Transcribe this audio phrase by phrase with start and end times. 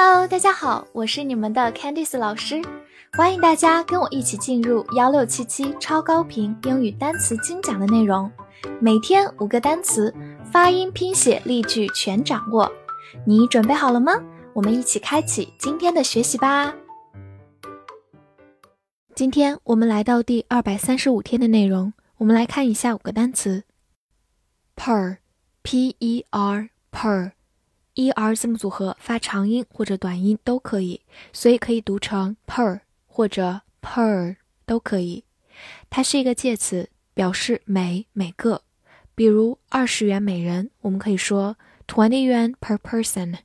[0.00, 2.62] Hello，大家好，我是你们的 Candice 老师，
[3.14, 8.30] 欢迎大家跟我一起进入幺六七七超高频英语单词精讲的内容，
[8.80, 10.14] 每天五个单词，
[10.52, 12.70] 发音、拼写、例句全掌握，
[13.26, 14.12] 你准备好了吗？
[14.52, 16.72] 我们一起开启今天的学习吧。
[19.16, 23.64] 今天我们来到第二百三十五天的内容，我们来看一下五个单词
[24.76, 26.30] ：per，p-e-r，per。
[27.24, 27.32] e
[27.98, 31.00] er 字母组合发长音或者短音都可以，
[31.32, 35.24] 所以可以读成 per 或者 per 都可以。
[35.90, 38.62] 它是一个介词，表示每每个。
[39.14, 41.56] 比如二十元每人，我们可以说
[41.88, 43.38] twenty yuan per person。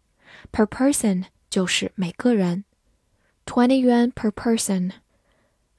[0.51, 2.63] per person 就是每个人
[3.45, 4.91] ，twenty yuan per person。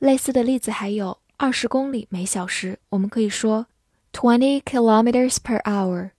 [0.01, 3.69] 类似的例子还有二十公里每小时，我们可以说
[4.13, 6.11] twenty kilometers per hour。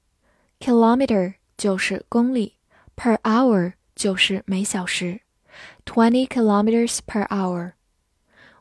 [0.61, 2.56] kilometer 就是公里，
[2.96, 5.20] per hour 就是每小时，
[5.84, 7.72] twenty kilometers per hour。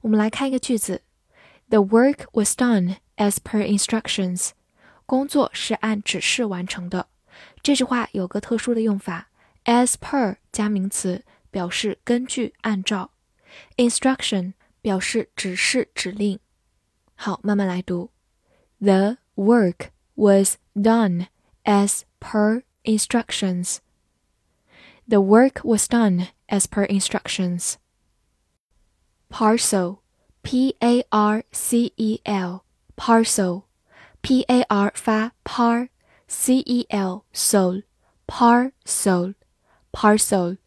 [0.01, 1.03] 我们来看一个句子：
[1.69, 4.51] The work was done as per instructions。
[5.05, 7.07] 工作是按指示完成的。
[7.63, 9.29] 这句话有个特殊的用法，
[9.65, 13.09] as per 加名词，表示根据、按照；
[13.77, 16.39] instruction 表示指示、指令。
[17.15, 18.11] 好，慢慢来读：
[18.79, 21.27] The work was done
[21.63, 23.79] as per instructions.
[25.07, 27.77] The work was done as per instructions.
[29.29, 29.99] Parcel,
[30.43, 32.63] P A R C E L,
[32.95, 33.63] parcel,
[34.21, 35.89] P A R 发 par,
[36.27, 37.83] C E L sol,
[38.27, 39.35] parcel,
[39.91, 40.57] parcel，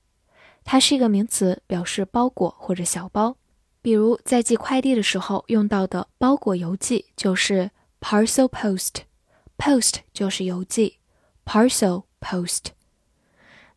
[0.64, 3.36] 它是一个名词，表示包裹或者小包。
[3.80, 10.98] 比如在寄快递的时候用到的包裹邮寄就是 parcel post，post 就是邮寄，
[11.44, 12.66] parcel Post，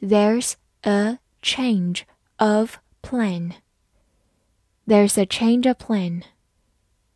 [0.00, 2.02] There's a change
[2.36, 3.52] of plan.
[4.86, 6.22] There's a change of plan.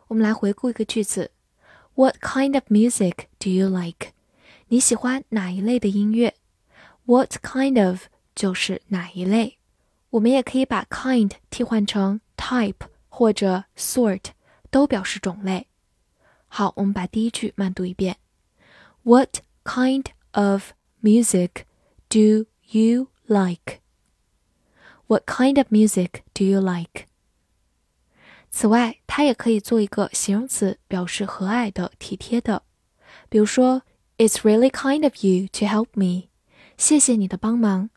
[0.09, 1.31] 我们来回顾一个句子：
[1.95, 4.13] What kind of music do you like？
[4.69, 6.35] 你喜欢哪一类的音乐？
[7.05, 8.05] What kind of
[8.35, 9.59] 就是哪一类。
[10.11, 12.77] 我们也可以把 kind 替换成 type
[13.09, 14.27] 或者 sort，
[14.71, 15.69] 都表示种类。
[16.49, 18.19] 好，我们把第一句慢读一遍：
[19.05, 20.73] What kind of
[21.03, 21.65] music
[22.10, 23.82] do you like?
[25.08, 27.06] What kind of music do you like?
[28.50, 32.64] 此外，它也可以做一个形容词，表示和蔼的、体贴的。
[33.30, 33.84] 比如说
[34.18, 36.30] ，It's really kind of you to help me。
[36.78, 37.90] 谢谢你的帮忙。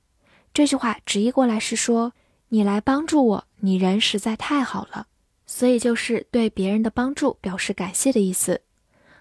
[0.53, 2.13] 这句话直译过来是说，
[2.49, 5.07] 你来帮助我，你人实在太好了。
[5.47, 8.63] 所以就是对别人的帮助表示感谢的意思。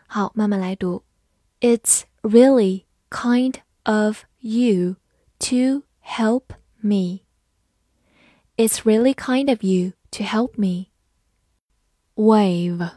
[0.07, 1.03] 好，慢慢来读。
[1.59, 4.96] It's really kind of you
[5.38, 7.22] to help me.
[8.56, 10.90] It's really kind of you to help me.
[12.14, 12.90] Wave,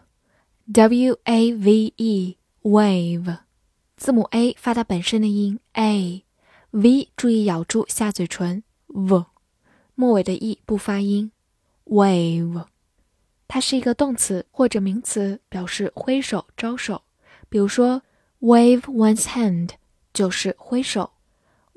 [0.72, 3.40] W A V E, wave，
[3.96, 9.26] 字母 a 发它本身的音 a，v 注意咬住下嘴唇 v，
[9.96, 11.32] 末尾的 e 不发音。
[11.86, 12.66] Wave，
[13.48, 17.04] 它是一个动词或者名词，表示挥手、招手。
[17.50, 18.04] 比如说，
[18.42, 19.70] wave one's hand
[20.14, 21.14] 就是挥手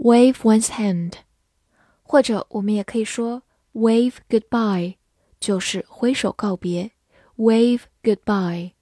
[0.06, 1.14] ，wave one's hand。
[2.04, 3.42] 或者我们也可以说
[3.74, 4.98] wave goodbye，
[5.40, 6.92] 就是挥手告别
[7.38, 8.74] ，wave goodbye。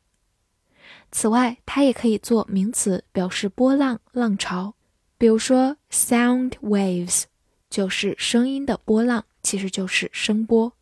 [1.09, 4.75] 此外，它也可以做名词，表示波浪、浪潮。
[5.17, 7.23] 比如说，sound waves
[7.69, 10.73] 就是声音的波浪，其实就是声波。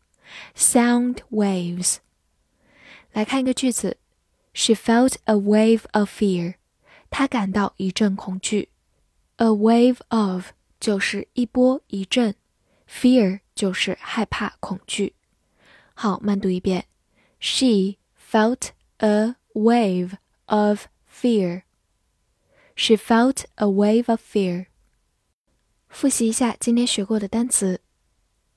[0.56, 1.98] sound waves。
[3.12, 3.98] 来看一个句子
[4.54, 6.54] ，She felt a wave of fear。
[7.10, 8.70] 她感到一阵恐惧。
[9.41, 12.35] A wave of 就是一波一阵，
[12.89, 15.13] fear 就是害怕恐惧。
[15.93, 16.87] 好，慢读一遍。
[17.39, 20.13] She felt a wave
[20.45, 21.61] of fear.
[22.75, 24.65] She felt a wave of fear.
[25.89, 27.81] 复习一下今天学过的单词：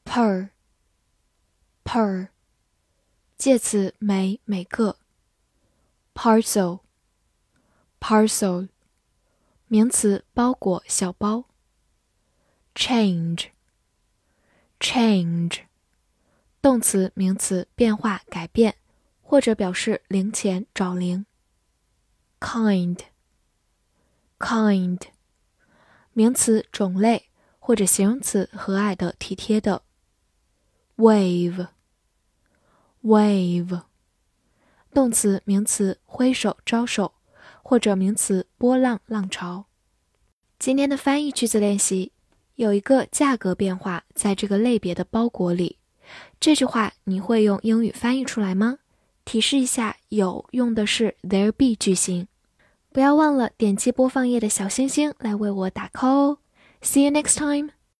[0.05, 0.50] per，per，
[3.38, 4.97] 介词每每个；
[6.15, 8.69] parcel，parcel，
[9.75, 11.50] 名词包裹小包。
[12.74, 15.63] ；change，change，
[16.62, 18.77] 动词名词变化改变。
[19.22, 21.25] 或者表示零钱找零。
[22.39, 23.01] kind，kind，
[26.13, 27.30] 名词种类
[27.60, 29.83] 或者形容词和蔼的体贴的。
[30.95, 31.68] wave，wave，
[34.94, 37.15] 动词名词挥手招手。
[37.68, 39.66] 或者名词波浪浪潮。
[40.60, 42.12] 今天的翻译句子练习
[42.54, 45.80] 有一个价格变化在这个类别的包裹里，
[46.40, 48.78] 这句话你会用英语翻译出来吗？
[49.26, 52.28] 提示一下，有用的是 there be 句型，
[52.94, 56.38] 不要忘了点击播放页的小星星来为我打 call 哦。
[56.84, 57.75] See you next time.